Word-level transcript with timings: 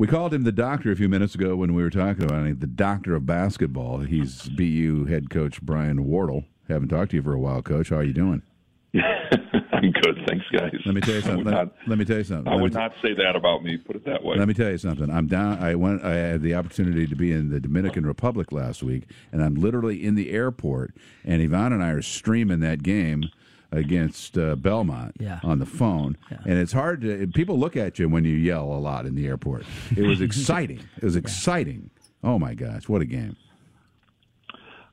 We 0.00 0.06
called 0.06 0.32
him 0.32 0.44
the 0.44 0.50
doctor 0.50 0.90
a 0.90 0.96
few 0.96 1.10
minutes 1.10 1.34
ago 1.34 1.56
when 1.56 1.74
we 1.74 1.82
were 1.82 1.90
talking 1.90 2.24
about 2.24 2.46
it, 2.46 2.60
the 2.60 2.66
doctor 2.66 3.14
of 3.14 3.26
basketball. 3.26 3.98
He's 3.98 4.48
BU 4.48 5.04
head 5.04 5.28
coach 5.28 5.60
Brian 5.60 6.06
Wardle. 6.06 6.46
Haven't 6.70 6.88
talked 6.88 7.10
to 7.10 7.18
you 7.18 7.22
for 7.22 7.34
a 7.34 7.38
while, 7.38 7.60
Coach. 7.60 7.90
How 7.90 7.96
are 7.96 8.02
you 8.02 8.14
doing? 8.14 8.40
I'm 8.94 9.92
good, 9.92 10.24
thanks, 10.26 10.46
guys. 10.56 10.72
Let 10.86 10.94
me 10.94 11.02
tell 11.02 11.16
you 11.16 11.20
something. 11.20 11.44
Let, 11.44 11.50
not, 11.50 11.74
let, 11.86 11.98
me 11.98 12.06
tell 12.06 12.16
you 12.16 12.24
something. 12.24 12.50
I 12.50 12.56
would 12.56 12.72
not 12.72 12.92
say 13.02 13.12
that 13.12 13.36
about 13.36 13.62
me. 13.62 13.76
Put 13.76 13.94
it 13.94 14.06
that 14.06 14.24
way. 14.24 14.38
Let 14.38 14.48
me 14.48 14.54
tell 14.54 14.70
you 14.70 14.78
something. 14.78 15.10
I'm 15.10 15.26
down. 15.26 15.62
I 15.62 15.74
went. 15.74 16.02
I 16.02 16.14
had 16.14 16.40
the 16.40 16.54
opportunity 16.54 17.06
to 17.06 17.14
be 17.14 17.32
in 17.32 17.50
the 17.50 17.60
Dominican 17.60 18.06
Republic 18.06 18.52
last 18.52 18.82
week, 18.82 19.02
and 19.32 19.44
I'm 19.44 19.54
literally 19.54 20.02
in 20.02 20.14
the 20.14 20.30
airport. 20.30 20.96
And 21.26 21.42
Yvonne 21.42 21.74
and 21.74 21.84
I 21.84 21.90
are 21.90 22.00
streaming 22.00 22.60
that 22.60 22.82
game 22.82 23.24
against 23.72 24.36
uh, 24.36 24.56
Belmont 24.56 25.16
yeah. 25.18 25.40
on 25.42 25.58
the 25.58 25.66
phone, 25.66 26.16
yeah. 26.30 26.38
and 26.44 26.58
it's 26.58 26.72
hard 26.72 27.02
to. 27.02 27.26
People 27.28 27.58
look 27.58 27.76
at 27.76 27.98
you 27.98 28.08
when 28.08 28.24
you 28.24 28.34
yell 28.34 28.64
a 28.64 28.80
lot 28.80 29.06
in 29.06 29.14
the 29.14 29.26
airport. 29.26 29.64
It 29.96 30.02
was 30.02 30.20
exciting. 30.20 30.80
it 30.96 31.04
was 31.04 31.16
exciting. 31.16 31.90
Oh 32.22 32.38
my 32.38 32.54
gosh, 32.54 32.88
what 32.88 33.00
a 33.00 33.06
game! 33.06 33.36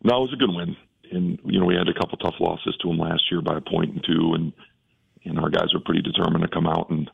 No, 0.04 0.18
it 0.18 0.22
was 0.22 0.34
a 0.34 0.38
good 0.38 0.54
win, 0.54 0.76
and 1.12 1.40
you 1.44 1.60
know 1.60 1.66
we 1.66 1.76
had 1.76 1.88
a 1.88 1.94
couple 1.94 2.18
tough 2.18 2.36
losses 2.40 2.76
to 2.82 2.88
them 2.88 2.98
last 2.98 3.24
year 3.32 3.42
by 3.42 3.58
a 3.58 3.62
point 3.62 3.94
and 3.94 4.04
two, 4.06 4.34
and 4.34 4.54
and 5.26 5.40
our 5.40 5.50
guys 5.50 5.74
were 5.74 5.82
pretty 5.84 6.02
determined 6.02 6.44
to 6.44 6.50
come 6.54 6.68
out 6.68 6.90
and 6.90 7.10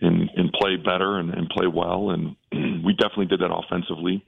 and 0.00 0.30
and 0.36 0.52
play 0.52 0.76
better 0.76 1.18
and, 1.18 1.34
and 1.34 1.48
play 1.50 1.66
well, 1.66 2.10
and 2.10 2.36
we 2.84 2.92
definitely 2.94 3.26
did 3.26 3.40
that 3.40 3.52
offensively. 3.52 4.24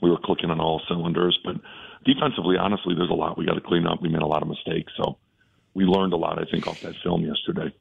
We 0.00 0.10
were 0.10 0.18
clicking 0.22 0.50
on 0.50 0.60
all 0.60 0.80
cylinders, 0.88 1.38
but 1.44 1.56
defensively, 2.04 2.56
honestly, 2.56 2.94
there's 2.94 3.10
a 3.10 3.14
lot 3.14 3.36
we 3.36 3.46
got 3.46 3.54
to 3.54 3.60
clean 3.60 3.86
up. 3.86 4.00
We 4.00 4.08
made 4.08 4.22
a 4.22 4.26
lot 4.26 4.42
of 4.42 4.48
mistakes, 4.48 4.92
so 4.96 5.18
we 5.78 5.84
learned 5.84 6.12
a 6.12 6.16
lot, 6.16 6.40
I 6.40 6.44
think, 6.44 6.66
off 6.66 6.80
that 6.80 6.96
film 7.04 7.24
yesterday. 7.24 7.72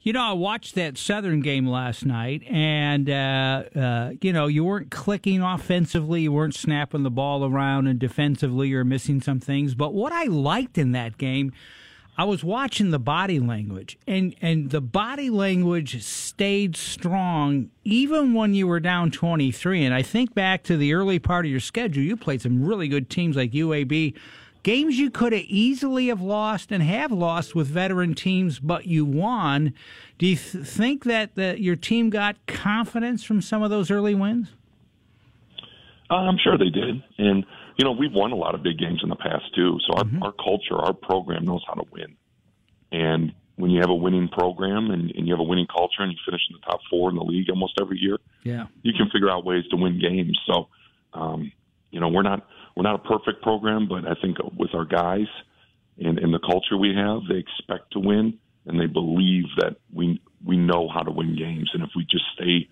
You 0.00 0.14
know, 0.14 0.22
I 0.22 0.32
watched 0.32 0.74
that 0.74 0.96
Southern 0.96 1.40
game 1.42 1.66
last 1.68 2.04
night, 2.04 2.42
and 2.50 3.10
uh, 3.10 3.64
uh, 3.76 4.12
you 4.22 4.32
know, 4.32 4.46
you 4.46 4.64
weren't 4.64 4.90
clicking 4.90 5.42
offensively, 5.42 6.22
you 6.22 6.32
weren't 6.32 6.54
snapping 6.54 7.02
the 7.02 7.10
ball 7.10 7.44
around, 7.44 7.88
and 7.88 7.98
defensively, 7.98 8.68
you're 8.68 8.84
missing 8.84 9.20
some 9.20 9.38
things. 9.38 9.74
But 9.74 9.92
what 9.92 10.12
I 10.12 10.24
liked 10.24 10.78
in 10.78 10.92
that 10.92 11.18
game, 11.18 11.52
I 12.16 12.24
was 12.24 12.42
watching 12.42 12.90
the 12.90 12.98
body 12.98 13.38
language, 13.38 13.98
and 14.08 14.34
and 14.40 14.70
the 14.70 14.80
body 14.80 15.28
language 15.28 16.02
stayed 16.02 16.74
strong 16.74 17.68
even 17.84 18.32
when 18.32 18.54
you 18.54 18.66
were 18.66 18.80
down 18.80 19.10
twenty 19.10 19.52
three. 19.52 19.84
And 19.84 19.94
I 19.94 20.00
think 20.00 20.34
back 20.34 20.62
to 20.64 20.78
the 20.78 20.94
early 20.94 21.18
part 21.18 21.44
of 21.44 21.50
your 21.50 21.60
schedule, 21.60 22.02
you 22.02 22.16
played 22.16 22.40
some 22.40 22.64
really 22.64 22.88
good 22.88 23.10
teams 23.10 23.36
like 23.36 23.52
UAB 23.52 24.14
games 24.62 24.98
you 24.98 25.10
could 25.10 25.32
have 25.32 25.44
easily 25.46 26.08
have 26.08 26.20
lost 26.20 26.72
and 26.72 26.82
have 26.82 27.12
lost 27.12 27.54
with 27.54 27.66
veteran 27.66 28.14
teams, 28.14 28.58
but 28.58 28.86
you 28.86 29.04
won. 29.04 29.74
Do 30.18 30.26
you 30.26 30.36
th- 30.36 30.64
think 30.64 31.04
that 31.04 31.34
the, 31.34 31.60
your 31.60 31.76
team 31.76 32.10
got 32.10 32.36
confidence 32.46 33.24
from 33.24 33.42
some 33.42 33.62
of 33.62 33.70
those 33.70 33.90
early 33.90 34.14
wins? 34.14 34.48
Uh, 36.10 36.16
I'm 36.16 36.38
sure 36.42 36.58
they 36.58 36.68
did, 36.68 37.02
and 37.18 37.44
you 37.78 37.84
know 37.84 37.92
we've 37.92 38.12
won 38.12 38.32
a 38.32 38.36
lot 38.36 38.54
of 38.54 38.62
big 38.62 38.78
games 38.78 39.00
in 39.02 39.08
the 39.08 39.16
past 39.16 39.44
too. 39.54 39.78
So 39.86 39.96
our, 39.96 40.04
mm-hmm. 40.04 40.22
our 40.22 40.32
culture, 40.32 40.76
our 40.76 40.92
program 40.92 41.44
knows 41.44 41.64
how 41.66 41.74
to 41.74 41.84
win, 41.90 42.16
and 42.92 43.32
when 43.56 43.70
you 43.70 43.80
have 43.80 43.90
a 43.90 43.94
winning 43.94 44.28
program 44.28 44.90
and, 44.90 45.10
and 45.12 45.26
you 45.26 45.32
have 45.32 45.40
a 45.40 45.44
winning 45.44 45.66
culture 45.66 46.00
and 46.00 46.12
you 46.12 46.18
finish 46.24 46.40
in 46.50 46.56
the 46.60 46.66
top 46.66 46.80
four 46.90 47.10
in 47.10 47.16
the 47.16 47.22
league 47.22 47.48
almost 47.50 47.74
every 47.80 47.98
year, 47.98 48.18
yeah, 48.44 48.66
you 48.82 48.92
can 48.92 49.08
figure 49.10 49.30
out 49.30 49.44
ways 49.44 49.64
to 49.70 49.76
win 49.76 49.98
games. 49.98 50.38
So, 50.46 50.68
um, 51.14 51.52
you 51.90 52.00
know, 52.00 52.08
we're 52.08 52.22
not 52.22 52.46
we're 52.76 52.82
not 52.82 52.94
a 52.94 53.08
perfect 53.08 53.42
program, 53.42 53.88
but 53.88 54.06
I 54.06 54.14
think 54.20 54.38
with 54.56 54.74
our 54.74 54.84
guys 54.84 55.26
and, 55.98 56.18
and 56.18 56.32
the 56.32 56.38
culture 56.38 56.76
we 56.78 56.94
have, 56.94 57.20
they 57.28 57.36
expect 57.36 57.92
to 57.92 57.98
win 57.98 58.38
and 58.66 58.80
they 58.80 58.86
believe 58.86 59.44
that 59.58 59.76
we 59.92 60.20
we 60.44 60.56
know 60.56 60.88
how 60.88 61.02
to 61.02 61.10
win 61.10 61.36
games. 61.36 61.70
And 61.74 61.82
if 61.82 61.90
we 61.94 62.04
just 62.04 62.24
stay 62.34 62.68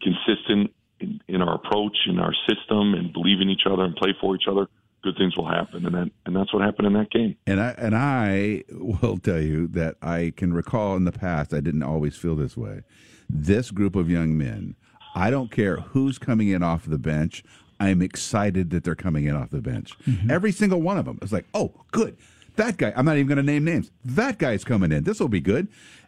consistent 0.00 0.72
in, 1.00 1.20
in 1.28 1.42
our 1.42 1.54
approach 1.54 1.96
in 2.06 2.18
our 2.18 2.34
system 2.48 2.94
and 2.94 3.12
believe 3.12 3.40
in 3.40 3.48
each 3.48 3.66
other 3.66 3.82
and 3.82 3.94
play 3.96 4.14
for 4.20 4.36
each 4.36 4.46
other, 4.48 4.66
good 5.02 5.16
things 5.16 5.36
will 5.36 5.48
happen. 5.48 5.86
And 5.86 5.94
that 5.94 6.10
and 6.26 6.36
that's 6.36 6.52
what 6.52 6.62
happened 6.62 6.86
in 6.86 6.92
that 6.94 7.10
game. 7.10 7.36
And 7.46 7.60
I 7.60 7.74
and 7.78 7.94
I 7.96 8.64
will 8.70 9.18
tell 9.18 9.40
you 9.40 9.66
that 9.68 9.96
I 10.02 10.32
can 10.36 10.52
recall 10.52 10.96
in 10.96 11.04
the 11.04 11.12
past 11.12 11.54
I 11.54 11.60
didn't 11.60 11.82
always 11.82 12.16
feel 12.16 12.36
this 12.36 12.56
way. 12.56 12.82
This 13.28 13.70
group 13.70 13.96
of 13.96 14.10
young 14.10 14.36
men 14.36 14.76
I 15.14 15.30
don't 15.30 15.50
care 15.50 15.76
who's 15.76 16.18
coming 16.18 16.48
in 16.48 16.62
off 16.62 16.86
the 16.86 16.98
bench. 16.98 17.42
I'm 17.82 18.00
excited 18.00 18.70
that 18.70 18.84
they're 18.84 18.94
coming 18.94 19.24
in 19.24 19.34
off 19.34 19.50
the 19.50 19.60
bench. 19.60 19.98
Mm-hmm. 20.06 20.30
Every 20.30 20.52
single 20.52 20.80
one 20.80 20.98
of 20.98 21.04
them 21.04 21.18
is 21.20 21.32
like, 21.32 21.46
oh, 21.52 21.72
good. 21.90 22.16
That 22.54 22.76
guy, 22.76 22.92
I'm 22.94 23.04
not 23.04 23.16
even 23.16 23.26
going 23.26 23.38
to 23.38 23.42
name 23.42 23.64
names. 23.64 23.90
That 24.04 24.38
guy's 24.38 24.62
coming 24.62 24.92
in. 24.92 25.02
This 25.02 25.18
will 25.18 25.28
be 25.28 25.40
good 25.40 25.66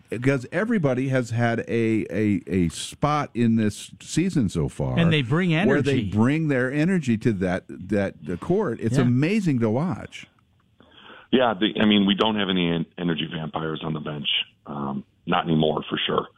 because 0.09 0.47
everybody 0.53 1.09
has 1.09 1.31
had 1.31 1.61
a, 1.61 2.07
a 2.11 2.43
a 2.47 2.69
spot 2.69 3.31
in 3.35 3.57
this 3.57 3.91
season 4.01 4.51
so 4.51 4.69
far, 4.69 4.99
and 4.99 5.13
they 5.13 5.23
bring 5.23 5.55
energy. 5.55 5.69
Where 5.69 5.83
they 5.83 6.03
bring 6.03 6.49
their 6.49 6.71
energy 6.71 7.17
to 7.19 7.33
that 7.33 7.65
that 7.69 8.25
the 8.25 8.37
court. 8.37 8.79
It's 8.81 8.99
yeah. 8.99 9.03
amazing 9.03 9.61
to 9.61 9.71
watch. 9.71 10.27
Yeah, 11.33 11.55
the, 11.59 11.81
I 11.81 11.87
mean, 11.87 12.07
we 12.07 12.15
don't 12.15 12.37
have 12.37 12.51
any 12.51 12.87
energy 12.99 13.27
vampires 13.35 13.81
on 13.83 13.95
the 13.95 14.01
bench, 14.01 14.29
um, 14.67 15.03
not 15.27 15.47
anymore 15.47 15.83
for 15.89 15.99
sure, 16.07 16.29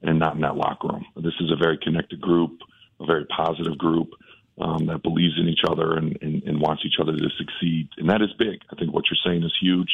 and 0.00 0.18
not 0.18 0.36
in 0.36 0.40
that 0.42 0.56
locker 0.56 0.88
room. 0.88 1.04
This 1.16 1.34
is 1.40 1.50
a 1.50 1.56
very 1.56 1.76
connected 1.76 2.20
group, 2.20 2.60
a 3.00 3.04
very 3.04 3.26
positive 3.26 3.76
group 3.76 4.12
um, 4.58 4.86
that 4.86 5.02
believes 5.02 5.34
in 5.38 5.48
each 5.48 5.60
other 5.68 5.96
and, 5.96 6.18
and, 6.22 6.42
and 6.44 6.60
wants 6.60 6.82
each 6.86 6.98
other 7.00 7.12
to 7.12 7.28
succeed. 7.36 7.88
And 7.98 8.08
that 8.08 8.22
is 8.22 8.32
big. 8.38 8.60
I 8.72 8.76
think 8.76 8.92
what 8.92 9.04
you're 9.10 9.32
saying 9.32 9.44
is 9.44 9.52
huge. 9.60 9.90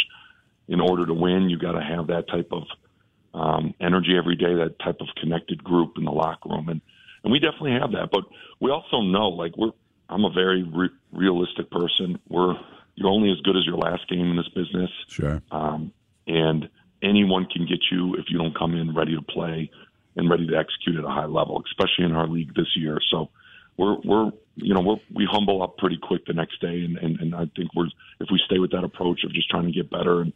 In 0.68 0.80
order 0.80 1.04
to 1.06 1.14
win, 1.14 1.50
you've 1.50 1.60
got 1.60 1.72
to 1.72 1.82
have 1.82 2.06
that 2.06 2.28
type 2.28 2.52
of 2.52 2.62
um, 3.34 3.74
energy 3.80 4.16
every 4.16 4.36
day, 4.36 4.54
that 4.54 4.78
type 4.78 5.00
of 5.00 5.08
connected 5.20 5.62
group 5.64 5.94
in 5.96 6.04
the 6.04 6.12
locker 6.12 6.48
room, 6.48 6.68
and 6.68 6.80
and 7.24 7.32
we 7.32 7.38
definitely 7.38 7.72
have 7.72 7.92
that. 7.92 8.08
But 8.10 8.24
we 8.60 8.70
also 8.70 9.00
know, 9.00 9.28
like 9.28 9.56
we're, 9.56 9.70
I'm 10.08 10.24
a 10.24 10.30
very 10.30 10.64
re- 10.64 10.90
realistic 11.12 11.70
person. 11.70 12.18
We're 12.28 12.54
you're 12.94 13.10
only 13.10 13.30
as 13.30 13.40
good 13.40 13.56
as 13.56 13.64
your 13.64 13.76
last 13.76 14.08
game 14.08 14.30
in 14.30 14.36
this 14.36 14.48
business. 14.48 14.90
Sure. 15.08 15.42
Um, 15.50 15.92
and 16.26 16.68
anyone 17.02 17.46
can 17.46 17.66
get 17.66 17.80
you 17.90 18.14
if 18.14 18.26
you 18.28 18.38
don't 18.38 18.56
come 18.56 18.74
in 18.74 18.94
ready 18.94 19.16
to 19.16 19.22
play 19.22 19.70
and 20.14 20.28
ready 20.28 20.46
to 20.46 20.56
execute 20.56 20.96
at 20.96 21.04
a 21.04 21.08
high 21.08 21.26
level, 21.26 21.62
especially 21.66 22.04
in 22.04 22.12
our 22.12 22.28
league 22.28 22.54
this 22.54 22.76
year. 22.76 22.98
So 23.10 23.30
we're 23.77 23.97
we're 24.05 24.31
you 24.56 24.75
know 24.75 24.81
we're, 24.81 25.00
we 25.15 25.27
humble 25.31 25.62
up 25.62 25.78
pretty 25.78 25.99
quick 26.00 26.27
the 26.27 26.33
next 26.33 26.60
day, 26.60 26.84
and, 26.84 26.97
and 26.99 27.21
and 27.21 27.34
I 27.34 27.47
think 27.56 27.71
we're 27.75 27.88
if 28.21 28.28
we 28.31 28.41
stay 28.47 28.59
with 28.59 28.71
that 28.72 28.84
approach 28.84 29.25
of 29.25 29.33
just 29.33 29.49
trying 29.50 29.66
to 29.66 29.72
get 29.72 29.91
better 29.91 30.21
and 30.21 30.33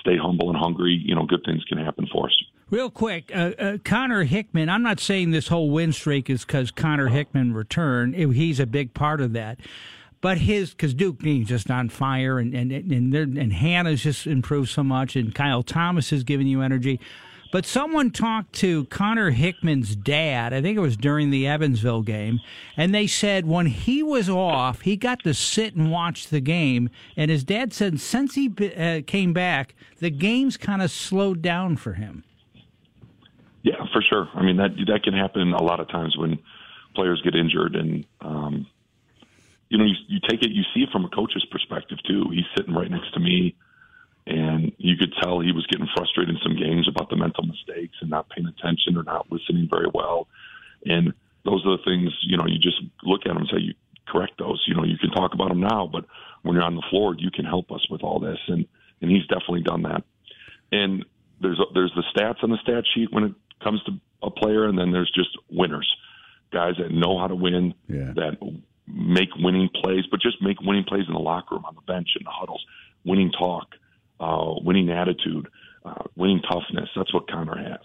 stay 0.00 0.16
humble 0.16 0.48
and 0.48 0.58
hungry, 0.58 1.00
you 1.04 1.14
know, 1.14 1.26
good 1.26 1.42
things 1.44 1.62
can 1.64 1.78
happen 1.78 2.06
for 2.12 2.26
us. 2.26 2.44
Real 2.70 2.90
quick, 2.90 3.30
uh, 3.34 3.52
uh, 3.58 3.78
Connor 3.84 4.24
Hickman. 4.24 4.68
I'm 4.68 4.82
not 4.82 5.00
saying 5.00 5.32
this 5.32 5.48
whole 5.48 5.70
win 5.70 5.92
streak 5.92 6.30
is 6.30 6.44
because 6.44 6.70
Connor 6.70 7.08
Hickman 7.08 7.52
returned. 7.52 8.14
He's 8.14 8.60
a 8.60 8.66
big 8.66 8.94
part 8.94 9.20
of 9.20 9.32
that. 9.32 9.58
But 10.20 10.38
his, 10.38 10.70
because 10.70 10.92
Duke 10.94 11.18
Deen's 11.18 11.48
just 11.48 11.70
on 11.70 11.88
fire, 11.88 12.38
and 12.38 12.54
and 12.54 12.70
and, 12.70 13.14
and 13.14 13.52
Hannah's 13.52 14.02
just 14.02 14.26
improved 14.26 14.68
so 14.68 14.84
much, 14.84 15.16
and 15.16 15.34
Kyle 15.34 15.62
Thomas 15.62 16.12
is 16.12 16.24
giving 16.24 16.46
you 16.46 16.60
energy. 16.60 17.00
But 17.52 17.66
someone 17.66 18.10
talked 18.10 18.52
to 18.54 18.84
Connor 18.86 19.30
Hickman's 19.30 19.96
dad, 19.96 20.52
I 20.52 20.62
think 20.62 20.76
it 20.76 20.80
was 20.80 20.96
during 20.96 21.30
the 21.30 21.46
Evansville 21.48 22.02
game, 22.02 22.40
and 22.76 22.94
they 22.94 23.06
said 23.06 23.46
when 23.46 23.66
he 23.66 24.02
was 24.02 24.28
off, 24.28 24.82
he 24.82 24.96
got 24.96 25.22
to 25.24 25.34
sit 25.34 25.74
and 25.74 25.90
watch 25.90 26.28
the 26.28 26.40
game. 26.40 26.90
And 27.16 27.30
his 27.30 27.42
dad 27.42 27.72
said 27.72 28.00
since 28.00 28.36
he 28.36 28.52
uh, 28.76 29.00
came 29.06 29.32
back, 29.32 29.74
the 29.98 30.10
game's 30.10 30.56
kind 30.56 30.80
of 30.80 30.90
slowed 30.90 31.42
down 31.42 31.76
for 31.76 31.94
him. 31.94 32.24
Yeah, 33.62 33.84
for 33.92 34.02
sure. 34.02 34.28
I 34.34 34.42
mean 34.42 34.56
that 34.56 34.70
that 34.86 35.02
can 35.02 35.14
happen 35.14 35.52
a 35.52 35.62
lot 35.62 35.80
of 35.80 35.88
times 35.88 36.16
when 36.16 36.38
players 36.94 37.20
get 37.22 37.34
injured, 37.34 37.76
and 37.76 38.06
um, 38.20 38.66
you 39.68 39.76
know 39.76 39.84
you, 39.84 39.94
you 40.08 40.18
take 40.28 40.42
it, 40.42 40.50
you 40.50 40.62
see 40.72 40.80
it 40.80 40.88
from 40.90 41.04
a 41.04 41.10
coach's 41.10 41.44
perspective 41.50 41.98
too. 42.06 42.24
He's 42.32 42.46
sitting 42.56 42.74
right 42.74 42.90
next 42.90 43.12
to 43.14 43.20
me 43.20 43.56
and 44.30 44.72
you 44.78 44.96
could 44.96 45.12
tell 45.20 45.40
he 45.40 45.50
was 45.50 45.66
getting 45.66 45.88
frustrated 45.94 46.36
in 46.36 46.40
some 46.42 46.56
games 46.56 46.88
about 46.88 47.10
the 47.10 47.16
mental 47.16 47.44
mistakes 47.44 47.96
and 48.00 48.08
not 48.08 48.30
paying 48.30 48.46
attention 48.46 48.96
or 48.96 49.02
not 49.02 49.30
listening 49.30 49.68
very 49.68 49.88
well. 49.92 50.28
And 50.86 51.12
those 51.44 51.66
are 51.66 51.76
the 51.76 51.82
things, 51.84 52.12
you 52.22 52.36
know, 52.36 52.46
you 52.46 52.58
just 52.58 52.80
look 53.02 53.22
at 53.24 53.28
them 53.28 53.38
and 53.38 53.48
say, 53.48 53.58
you 53.58 53.74
correct 54.06 54.38
those. 54.38 54.62
You 54.68 54.76
know, 54.76 54.84
you 54.84 54.98
can 54.98 55.10
talk 55.10 55.34
about 55.34 55.48
them 55.48 55.60
now, 55.60 55.88
but 55.92 56.04
when 56.42 56.54
you're 56.54 56.64
on 56.64 56.76
the 56.76 56.86
floor, 56.90 57.16
you 57.18 57.30
can 57.32 57.44
help 57.44 57.72
us 57.72 57.84
with 57.90 58.04
all 58.04 58.20
this. 58.20 58.38
And, 58.46 58.66
and 59.00 59.10
he's 59.10 59.26
definitely 59.26 59.62
done 59.62 59.82
that. 59.82 60.04
And 60.70 61.04
there's, 61.40 61.58
a, 61.58 61.64
there's 61.74 61.92
the 61.96 62.04
stats 62.14 62.44
on 62.44 62.50
the 62.50 62.58
stat 62.62 62.84
sheet 62.94 63.12
when 63.12 63.24
it 63.24 63.32
comes 63.64 63.82
to 63.84 63.92
a 64.22 64.30
player, 64.30 64.68
and 64.68 64.78
then 64.78 64.92
there's 64.92 65.10
just 65.10 65.30
winners, 65.50 65.92
guys 66.52 66.74
that 66.78 66.92
know 66.92 67.18
how 67.18 67.26
to 67.26 67.34
win, 67.34 67.74
yeah. 67.88 68.12
that 68.14 68.38
make 68.86 69.34
winning 69.38 69.70
plays, 69.82 70.04
but 70.08 70.20
just 70.20 70.40
make 70.40 70.60
winning 70.60 70.84
plays 70.84 71.04
in 71.08 71.14
the 71.14 71.20
locker 71.20 71.56
room, 71.56 71.64
on 71.64 71.74
the 71.74 71.92
bench, 71.92 72.10
in 72.16 72.22
the 72.22 72.30
huddles, 72.30 72.64
winning 73.04 73.32
talk 73.32 73.74
uh, 74.20 74.54
winning 74.62 74.90
attitude, 74.90 75.48
uh, 75.84 76.04
winning 76.14 76.42
toughness. 76.42 76.88
That's 76.94 77.12
what 77.12 77.28
Connor 77.28 77.56
has. 77.56 77.80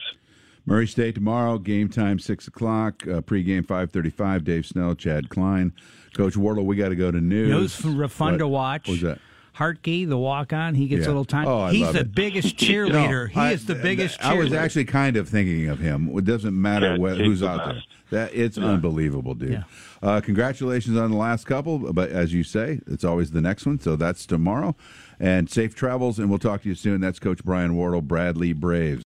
Murray 0.68 0.88
State 0.88 1.16
tomorrow, 1.16 1.58
game 1.60 1.90
time 1.90 2.20
six 2.20 2.48
o'clock. 2.48 3.08
Uh, 3.08 3.22
pregame 3.22 3.66
five 3.66 3.92
thirty-five. 3.92 4.44
Dave 4.44 4.66
Snell, 4.66 4.96
Chad 4.96 5.30
Klein, 5.30 5.74
Coach 6.16 6.36
Wardle. 6.36 6.66
We 6.66 6.76
got 6.76 6.90
to 6.90 6.96
go 6.96 7.12
to 7.12 7.22
news. 7.22 7.84
News 7.84 8.12
fun 8.12 8.40
to 8.40 8.48
watch. 8.48 8.88
What 8.88 8.94
was 8.94 9.02
that? 9.02 9.20
Hartke, 9.58 10.08
the 10.08 10.18
walk 10.18 10.52
on, 10.54 10.76
he 10.76 10.88
gets 10.88 11.02
Yeah. 11.02 11.08
a 11.08 11.12
little 11.12 11.26
time. 11.26 11.48
Oh, 11.48 11.62
I 11.62 11.72
He's 11.72 11.82
love 11.84 11.94
the 11.94 12.00
it. 12.02 12.14
biggest 12.16 12.62
No, 12.62 12.68
cheerleader. 12.68 13.30
he 13.30 13.40
I- 13.40 13.52
is 13.52 13.66
the 13.66 13.76
biggest 13.76 14.20
cheerleader. 14.20 14.26
I 14.26 14.34
was 14.36 14.54
actually 14.54 14.86
kind 14.86 15.18
of 15.18 15.28
thinking 15.30 15.68
of 15.70 15.80
him. 15.80 16.10
It 16.18 16.26
doesn't 16.26 16.60
matter 16.60 16.94
Yeah, 16.94 16.98
what, 16.98 17.18
who's 17.18 17.40
the 17.42 17.50
out 17.50 17.66
there. 17.66 17.84
That 18.12 18.36
it's 18.36 18.58
unbelievable, 18.58 19.34
dude. 19.34 19.52
Yeah. 19.52 19.64
Uh, 20.04 20.22
congratulations 20.22 20.96
on 20.98 21.10
the 21.10 21.18
last 21.18 21.46
couple, 21.46 21.92
but 21.92 22.12
as 22.12 22.34
you 22.34 22.44
say, 22.44 22.80
it's 22.86 23.04
always 23.04 23.32
the 23.32 23.42
next 23.42 23.66
one. 23.66 23.80
So 23.80 23.96
that's 23.96 24.26
tomorrow. 24.28 24.76
And 25.20 25.50
safe 25.50 25.74
travels, 25.76 26.20
and 26.20 26.30
we'll 26.30 26.38
talk 26.40 26.62
to 26.64 26.70
you 26.70 26.76
soon. 26.76 27.02
That's 27.02 27.20
Coach 27.20 27.44
Brian 27.44 27.76
Wardle, 27.76 28.02
Bradley 28.04 28.54
Braves. 28.54 29.04